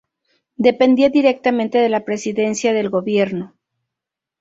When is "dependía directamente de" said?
0.67-1.87